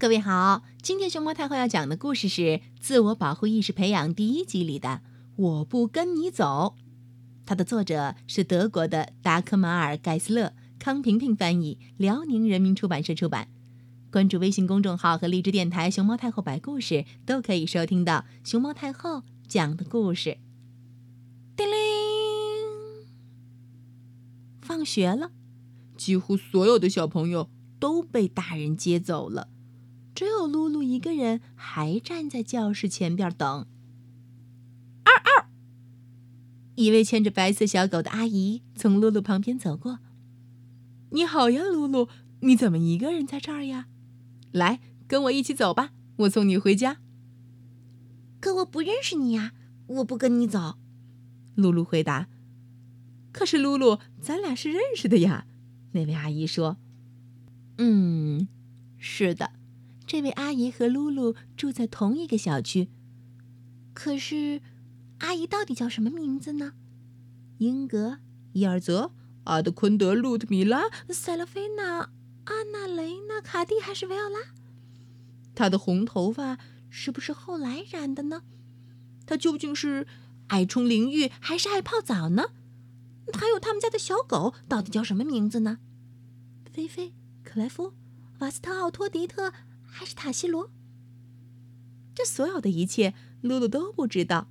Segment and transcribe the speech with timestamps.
[0.00, 2.40] 各位好，今天熊猫太后要讲的故事是
[2.80, 4.88] 《自我保护意识培养》第一集里的
[5.36, 6.74] 《我不跟你走》。
[7.44, 13.48] 它的作者是德国的达克马尔·盖斯勒，康平平翻译，辽宁人民出版社出版。
[14.10, 20.38] 关注微信公众号和荔枝电台“熊猫太后摆故事”，都可以收听到熊猫太后讲的故事。
[21.54, 21.74] 叮铃，
[24.62, 25.30] 放学了，
[25.98, 29.48] 几乎所有的小朋友都被大人接走了。
[30.20, 33.66] 只有露露一个人还站在教室前边等。
[35.04, 35.46] 嗷嗷！
[36.74, 40.00] 一位牵着白色小狗的阿姨从露露旁边走过。
[41.12, 43.86] “你好呀，露露，你怎么一个人在这儿呀？
[44.52, 46.98] 来，跟我一起走吧，我送你回家。
[48.40, 49.52] ”“可我不认识你呀，
[49.86, 50.74] 我不跟你走。”
[51.56, 52.28] 露露回答。
[53.32, 55.46] “可是露露，咱俩是认识的呀。”
[55.92, 56.76] 那位阿姨说。
[57.78, 58.46] “嗯，
[58.98, 59.52] 是的。”
[60.10, 62.88] 这位阿姨和露露住在同一个小区，
[63.94, 64.60] 可是，
[65.18, 66.72] 阿姨到底叫什么名字呢？
[67.58, 68.18] 英格、
[68.50, 69.12] 伊尔泽、
[69.44, 72.10] 阿德昆德、路特米拉、塞勒菲娜、
[72.42, 74.40] 安娜雷娜、卡蒂还是维奥拉？
[75.54, 76.58] 她的红头发
[76.88, 78.42] 是不是后来染的呢？
[79.24, 80.08] 她究竟是
[80.48, 82.46] 爱冲淋浴还是爱泡澡呢？
[83.34, 85.78] 还有他们家的小狗到底叫什么名字呢？
[86.72, 87.14] 菲菲、
[87.44, 87.92] 克莱夫、
[88.40, 89.52] 瓦斯特奥托迪特。
[89.90, 90.70] 还是塔西罗。
[92.14, 94.48] 这所有的一切，露露都不知道。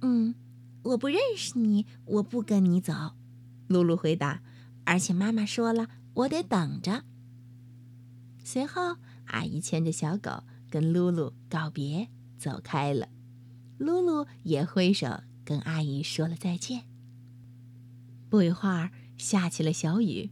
[0.00, 0.34] 嗯，
[0.82, 2.92] 我不认识你，我不跟你走。
[3.66, 4.42] 露露回答。
[4.84, 7.04] 而且妈妈说了，我得等着。
[8.42, 13.08] 随后，阿姨牵着小狗跟露露告别，走开了。
[13.76, 16.84] 露露也挥手跟阿姨说了再见。
[18.30, 20.30] 不一会儿，下起了小雨。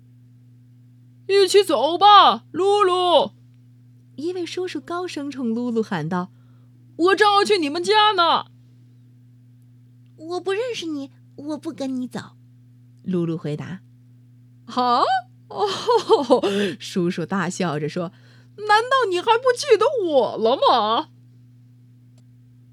[1.28, 3.32] 一起走吧，露露。
[4.16, 6.32] 一位叔叔高声冲露露喊道
[6.96, 8.46] ：“我正要去你们家呢。
[10.16, 12.36] ”“我不认识你，我不跟你走。”
[13.04, 13.82] 露露回答。
[14.66, 15.02] “啊？
[15.48, 16.42] 哦！”
[16.80, 18.12] 叔叔大笑着说
[18.56, 21.10] ：“难道你还不记得我了吗？”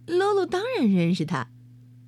[0.08, 1.50] 露露当然认识他。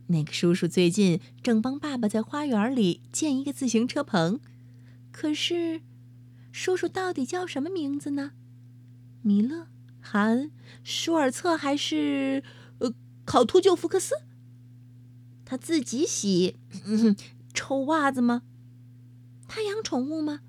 [0.07, 4.39] 那个叔叔最近正帮爸爸在花园里建一个自行车棚。
[5.11, 5.81] 可是，
[6.51, 8.31] 叔叔到底叫什么名字呢？
[9.25, 9.65] 米勒、
[9.99, 10.51] 韩、
[10.83, 12.43] 舒尔策还是
[12.77, 12.93] 呃
[13.25, 14.13] 考图旧福克斯？
[15.43, 17.15] 他自己洗嗯
[17.51, 18.43] 臭袜子吗？
[19.47, 20.41] 他养宠物吗？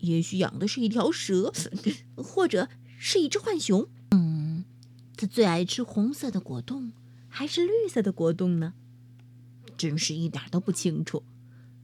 [0.00, 1.52] 也许养的是一条蛇，
[2.18, 2.68] 或者
[2.98, 3.88] 是一只浣熊。
[4.10, 4.64] 嗯，
[5.16, 6.90] 他最爱吃红色的果冻
[7.28, 8.74] 还是绿色的果冻呢？
[9.76, 11.22] 真是一点都不清楚。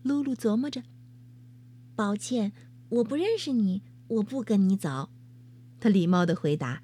[0.03, 0.83] 露露琢磨着。
[1.95, 2.53] 抱歉，
[2.89, 5.11] 我不认识你，我不跟你走。
[5.81, 6.83] 他礼貌的回答，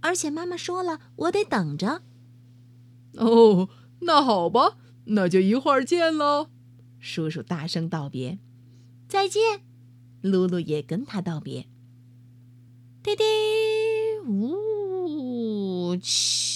[0.00, 2.02] 而且妈妈说了，我得等着。
[3.16, 3.68] 哦，
[4.00, 4.76] 那好吧，
[5.06, 6.50] 那就一会儿见喽。
[6.98, 8.38] 叔叔大声道别，
[9.08, 9.62] 再见。
[10.22, 11.68] 露露也跟他道别。
[13.02, 13.22] 滴滴，
[14.26, 16.54] 呜，嘘。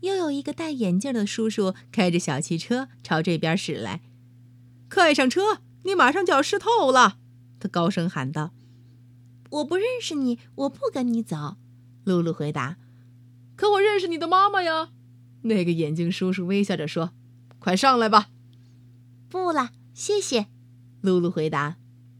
[0.00, 4.00] 又有一个戴眼镜的叔叔开着小汽车朝这边驶来，
[4.90, 7.18] 快上车，你马上就要湿透了！
[7.60, 8.52] 他高声喊道。
[9.50, 11.56] 我不认识你，我不跟你走。”
[12.04, 12.76] 露露回答。
[13.56, 14.90] “可我认识你的妈妈呀。”
[15.42, 17.12] 那个眼镜叔叔微笑着说
[17.58, 18.28] ，“快上来吧。
[19.28, 20.46] ”“不了，谢谢。”
[21.00, 21.76] 露露回答。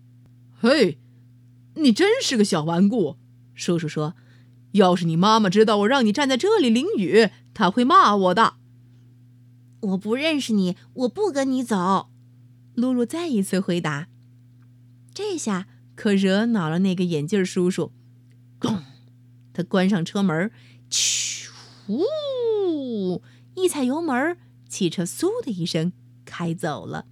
[0.61, 0.99] “嘿，
[1.75, 3.17] 你真是个小顽固。”
[3.55, 4.15] 叔叔说
[4.73, 8.55] ，“要是你妈妈知道我让你站在这里淋雨，她会骂我的。
[9.81, 12.11] ”“我不认识你，我不跟你走。”
[12.75, 14.09] 露露再一次回答。
[15.13, 15.67] 这下。
[15.99, 17.91] 可惹恼了那个眼镜叔叔，
[18.61, 18.85] 咚！
[19.53, 20.53] 他关上车门，
[20.89, 21.51] 咻！
[23.57, 24.39] 一踩油门，
[24.69, 25.93] 汽车嗖的一声
[26.25, 27.07] 开走了。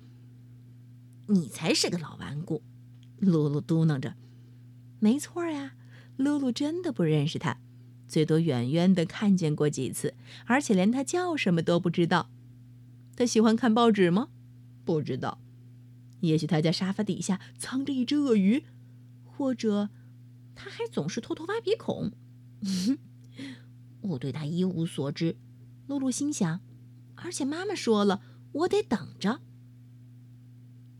[1.26, 2.62] 你才是个老顽固，
[3.19, 4.14] 露露嘟囔着。
[5.00, 5.74] 没错呀，
[6.16, 7.59] 露露真的不认识他，
[8.06, 12.30] 最多远远的看见过几次，而且连他叫什么都不知道。
[13.16, 14.28] 他喜欢看报纸吗？
[14.84, 15.41] 不知道。
[16.21, 18.62] 也许他家沙发底下藏着一只鳄鱼。
[19.36, 19.91] 或者，
[20.54, 22.12] 他还总是偷偷挖鼻孔。
[24.00, 25.36] 我对他一无所知。
[25.86, 26.60] 露露心想，
[27.16, 28.22] 而且妈妈说了，
[28.53, 29.41] 我得等着。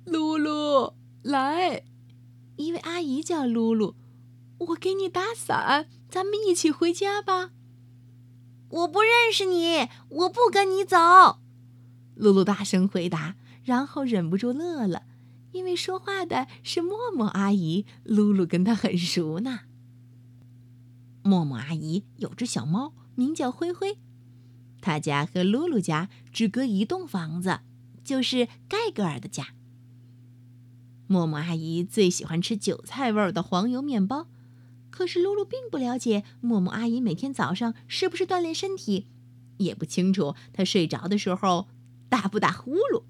[0.05, 1.85] 露露，来！
[2.56, 3.97] 一位阿姨叫露露，
[4.59, 7.50] 我给你打伞，咱们一起回家吧。
[8.69, 10.97] 我不认识你，我不跟你走。
[12.15, 15.06] 露露大声回答，然后忍不住乐了。
[15.56, 19.61] 因为说话的是默默阿姨，露露跟她很熟呢。
[21.23, 23.97] 默默阿姨有只小猫，名叫灰灰，
[24.82, 27.61] 她家和露露家只隔一栋房子，
[28.05, 29.55] 就是盖格尔的家。
[31.06, 34.29] 默默阿姨最喜欢吃韭菜味儿的黄油面包，
[34.91, 39.06] 可是露露并不了解默默阿姨每天早上是不是锻炼身体，
[39.56, 41.69] 也不清楚她睡着的时候
[42.11, 43.05] 打不打呼噜。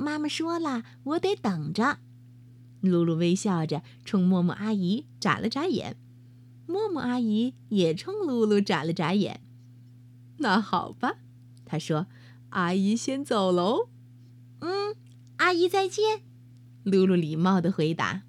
[0.00, 1.98] 妈妈说了，我得等着。
[2.80, 5.98] 露露微笑着冲默默阿姨眨了眨眼，
[6.66, 9.42] 默默阿姨也冲露露眨了眨眼。
[10.38, 11.16] 那好吧，
[11.66, 12.06] 她说
[12.50, 13.90] ：“阿姨先走喽。
[14.60, 14.96] ”“嗯，
[15.36, 16.22] 阿姨再见。”
[16.82, 18.22] 露露礼貌的回答。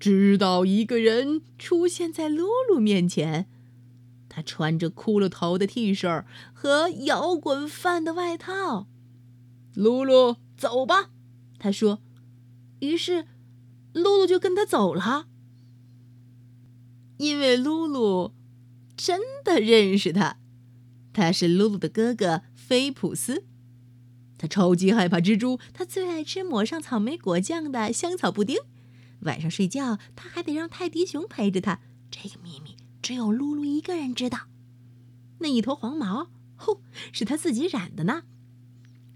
[0.00, 3.46] 直到一个人出现在露露面前，
[4.28, 8.88] 他穿着骷髅头的 T 恤和摇滚范的外套。
[9.74, 11.10] 露露，走吧，
[11.58, 12.00] 他说。
[12.80, 13.26] 于是，
[13.92, 15.26] 露露就跟他走了。
[17.18, 18.32] 因为露露
[18.96, 20.38] 真的认识他，
[21.12, 23.44] 他是露露的哥哥菲普斯。
[24.38, 28.56] 他超级害怕蜘蛛，他最爱吃抹上草莓果酱的香草布丁。
[29.20, 31.80] 晚上睡觉，他还得让泰迪熊陪着他。
[32.10, 34.46] 这个秘密只有露露一个人知道。
[35.40, 36.80] 那一头黄毛，吼，
[37.12, 38.22] 是他自己染的呢。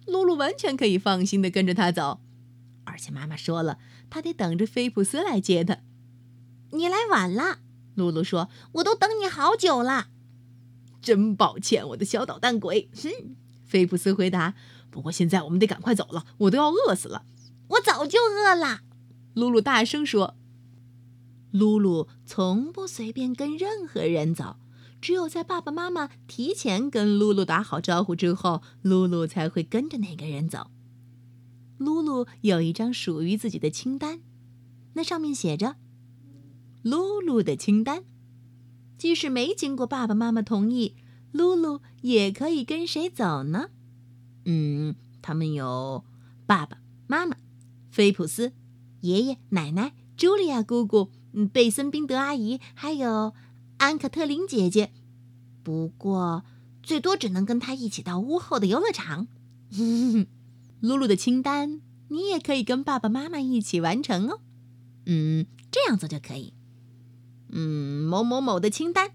[0.07, 2.21] 露露完全可以放心的跟着他走，
[2.85, 3.79] 而且妈妈说了，
[4.11, 5.79] 她得等着菲普斯来接她。
[6.73, 7.59] 你来晚了，
[7.95, 10.09] 露露说，我都等你好久了。
[11.01, 12.89] 真抱歉，我的小捣蛋鬼。
[12.95, 14.55] 哼，菲普斯回答。
[14.91, 17.25] 不过现在我们得赶快走了，我都要饿死了。
[17.69, 18.81] 我早就饿了，
[19.35, 20.37] 露露大声说。
[21.51, 24.57] 露露从不随便跟任何人走，
[25.05, 30.71] 只有在爸爸妈妈提前跟露露打好招呼之后，露露才会跟着那个人走。
[31.77, 34.23] 露露有一张属于自己的清单，
[34.95, 35.77] 那上面写着
[36.81, 38.05] “露露的清单”，
[38.97, 40.97] 即使没经过爸爸妈妈同意，
[41.33, 43.69] 露露也可以跟谁走呢？
[44.47, 46.03] 嗯，他们有
[46.47, 47.37] 爸爸妈妈、
[47.91, 48.55] 菲普斯
[49.03, 51.11] 爷爷奶奶、茱莉亚姑姑、
[51.53, 53.35] 贝森宾德阿姨，还有
[53.79, 54.93] 安可特林姐姐。
[55.63, 56.45] 不过，
[56.83, 59.29] 最多只能跟她一起到屋后的游乐场。
[60.81, 64.41] 露露的清单，你也可以跟爸爸妈妈一起完成哦。
[65.07, 66.53] 嗯，这样做就可以。
[67.51, 69.13] 嗯，某某某的清单，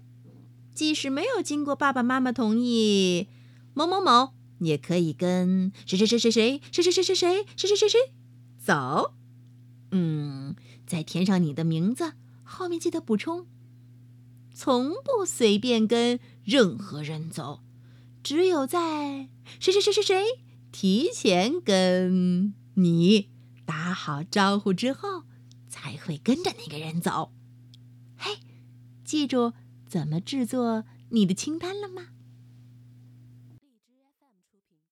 [0.74, 3.28] 即使没有经过爸爸妈妈同意，
[3.74, 4.32] 某某某。
[4.58, 7.98] 也可以跟谁谁谁谁谁谁谁谁谁谁谁谁谁
[8.58, 9.14] 走，
[9.90, 10.54] 嗯，
[10.86, 12.12] 再填上你的名字，
[12.44, 13.46] 后面记得补充。
[14.62, 17.62] 从不随便跟任何人走，
[18.22, 20.26] 只有在谁谁谁谁谁
[20.70, 23.30] 提前跟你
[23.64, 25.22] 打好招呼之后，
[25.70, 27.32] 才会跟着那个人走。
[28.18, 28.36] 嘿，
[29.02, 29.54] 记住
[29.88, 32.08] 怎么制作你的清单了吗。